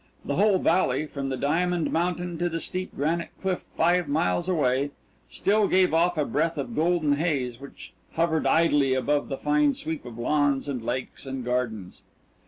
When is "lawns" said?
10.17-10.67